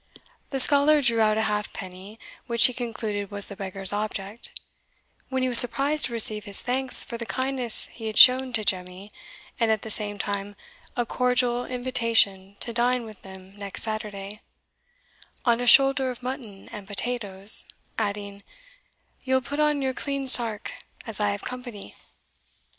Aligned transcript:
The 0.49 0.59
scholar 0.59 0.99
drew 0.99 1.19
out 1.19 1.37
a 1.37 1.43
halfpenny, 1.43 2.17
which 2.47 2.65
he 2.65 2.73
concluded 2.73 3.29
was 3.29 3.45
the 3.45 3.55
beggar's 3.55 3.93
object, 3.93 4.59
when 5.29 5.43
he 5.43 5.47
was 5.47 5.59
surprised 5.59 6.05
to 6.05 6.11
receive 6.13 6.45
his 6.45 6.63
thanks 6.63 7.03
for 7.03 7.19
the 7.19 7.25
kindness 7.27 7.85
he 7.91 8.07
had 8.07 8.17
shown 8.17 8.51
to 8.53 8.63
Jemmie, 8.63 9.13
and 9.59 9.69
at 9.69 9.83
the 9.83 9.91
same 9.91 10.17
time 10.17 10.55
a 10.97 11.05
cordial 11.05 11.65
invitation 11.65 12.55
to 12.61 12.73
dine 12.73 13.05
with 13.05 13.21
them 13.21 13.55
next 13.57 13.83
Saturday, 13.83 14.41
"on 15.45 15.61
a 15.61 15.67
shoulder 15.67 16.09
of 16.09 16.23
mutton 16.23 16.67
and 16.71 16.87
potatoes," 16.87 17.67
adding, 17.99 18.41
"ye'll 19.23 19.39
put 19.39 19.59
on 19.59 19.83
your 19.83 19.93
clean 19.93 20.27
sark, 20.27 20.71
as 21.05 21.19
I 21.19 21.29
have 21.29 21.43
company." 21.43 21.95